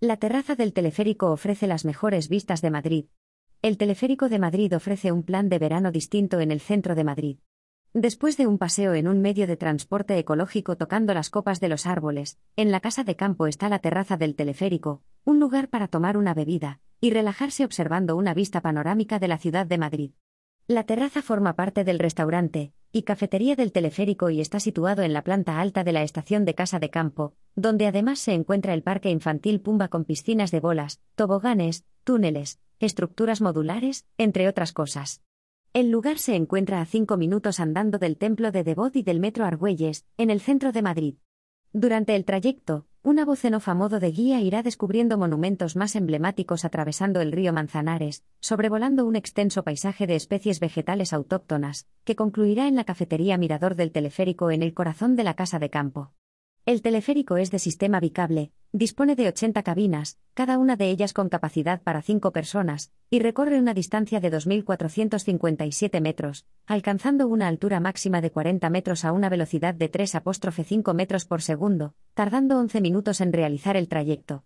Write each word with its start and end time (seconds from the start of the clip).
La 0.00 0.16
terraza 0.16 0.54
del 0.54 0.72
teleférico 0.72 1.32
ofrece 1.32 1.66
las 1.66 1.84
mejores 1.84 2.28
vistas 2.28 2.62
de 2.62 2.70
Madrid. 2.70 3.06
El 3.62 3.76
teleférico 3.76 4.28
de 4.28 4.38
Madrid 4.38 4.72
ofrece 4.76 5.10
un 5.10 5.24
plan 5.24 5.48
de 5.48 5.58
verano 5.58 5.90
distinto 5.90 6.38
en 6.38 6.52
el 6.52 6.60
centro 6.60 6.94
de 6.94 7.02
Madrid. 7.02 7.38
Después 7.94 8.36
de 8.36 8.46
un 8.46 8.58
paseo 8.58 8.94
en 8.94 9.08
un 9.08 9.20
medio 9.20 9.48
de 9.48 9.56
transporte 9.56 10.16
ecológico 10.16 10.76
tocando 10.76 11.14
las 11.14 11.30
copas 11.30 11.58
de 11.58 11.68
los 11.68 11.84
árboles, 11.84 12.38
en 12.54 12.70
la 12.70 12.78
casa 12.78 13.02
de 13.02 13.16
campo 13.16 13.48
está 13.48 13.68
la 13.68 13.80
terraza 13.80 14.16
del 14.16 14.36
teleférico, 14.36 15.02
un 15.24 15.40
lugar 15.40 15.68
para 15.68 15.88
tomar 15.88 16.16
una 16.16 16.32
bebida 16.32 16.78
y 17.00 17.10
relajarse 17.10 17.64
observando 17.64 18.14
una 18.14 18.34
vista 18.34 18.60
panorámica 18.60 19.18
de 19.18 19.26
la 19.26 19.38
ciudad 19.38 19.66
de 19.66 19.78
Madrid. 19.78 20.12
La 20.68 20.84
terraza 20.84 21.22
forma 21.22 21.56
parte 21.56 21.82
del 21.82 21.98
restaurante 21.98 22.72
y 22.92 23.02
cafetería 23.02 23.54
del 23.54 23.72
teleférico 23.72 24.30
y 24.30 24.40
está 24.40 24.60
situado 24.60 25.02
en 25.02 25.12
la 25.12 25.22
planta 25.22 25.60
alta 25.60 25.84
de 25.84 25.92
la 25.92 26.02
estación 26.02 26.44
de 26.44 26.54
Casa 26.54 26.78
de 26.78 26.90
Campo, 26.90 27.34
donde 27.54 27.86
además 27.86 28.18
se 28.18 28.32
encuentra 28.32 28.74
el 28.74 28.82
parque 28.82 29.10
infantil 29.10 29.60
Pumba 29.60 29.88
con 29.88 30.04
piscinas 30.04 30.50
de 30.50 30.60
bolas, 30.60 31.00
toboganes, 31.14 31.84
túneles, 32.04 32.58
estructuras 32.80 33.40
modulares, 33.40 34.06
entre 34.16 34.48
otras 34.48 34.72
cosas. 34.72 35.22
El 35.74 35.90
lugar 35.90 36.18
se 36.18 36.34
encuentra 36.34 36.80
a 36.80 36.86
cinco 36.86 37.16
minutos 37.16 37.60
andando 37.60 37.98
del 37.98 38.16
Templo 38.16 38.50
de 38.50 38.64
Devot 38.64 38.96
y 38.96 39.02
del 39.02 39.20
Metro 39.20 39.44
Argüelles, 39.44 40.06
en 40.16 40.30
el 40.30 40.40
centro 40.40 40.72
de 40.72 40.82
Madrid. 40.82 41.14
Durante 41.72 42.16
el 42.16 42.24
trayecto, 42.24 42.86
una 43.02 43.24
voz 43.24 43.44
en 43.44 43.54
off 43.54 43.68
a 43.68 43.74
modo 43.74 44.00
de 44.00 44.10
guía 44.10 44.40
irá 44.40 44.62
descubriendo 44.62 45.16
monumentos 45.18 45.76
más 45.76 45.94
emblemáticos 45.94 46.64
atravesando 46.64 47.20
el 47.20 47.32
río 47.32 47.52
Manzanares, 47.52 48.24
sobrevolando 48.40 49.06
un 49.06 49.14
extenso 49.14 49.62
paisaje 49.62 50.06
de 50.06 50.16
especies 50.16 50.58
vegetales 50.58 51.12
autóctonas, 51.12 51.86
que 52.04 52.16
concluirá 52.16 52.66
en 52.66 52.74
la 52.74 52.84
cafetería 52.84 53.38
Mirador 53.38 53.76
del 53.76 53.92
Teleférico 53.92 54.50
en 54.50 54.62
el 54.62 54.74
corazón 54.74 55.14
de 55.16 55.24
la 55.24 55.34
casa 55.34 55.58
de 55.58 55.70
campo. 55.70 56.12
El 56.66 56.82
teleférico 56.82 57.36
es 57.36 57.50
de 57.50 57.58
sistema 57.58 58.00
bicable, 58.00 58.52
dispone 58.78 59.16
de 59.16 59.26
80 59.26 59.64
cabinas, 59.64 60.18
cada 60.34 60.56
una 60.56 60.76
de 60.76 60.88
ellas 60.88 61.12
con 61.12 61.28
capacidad 61.28 61.82
para 61.82 62.00
5 62.00 62.30
personas, 62.30 62.92
y 63.10 63.18
recorre 63.18 63.58
una 63.58 63.74
distancia 63.74 64.20
de 64.20 64.30
2.457 64.32 66.00
metros, 66.00 66.46
alcanzando 66.64 67.26
una 67.26 67.48
altura 67.48 67.80
máxima 67.80 68.20
de 68.20 68.30
40 68.30 68.70
metros 68.70 69.04
a 69.04 69.10
una 69.10 69.28
velocidad 69.28 69.74
de 69.74 69.90
3,5 69.90 70.94
metros 70.94 71.24
por 71.24 71.42
segundo, 71.42 71.94
tardando 72.14 72.56
11 72.58 72.80
minutos 72.80 73.20
en 73.20 73.32
realizar 73.32 73.76
el 73.76 73.88
trayecto. 73.88 74.44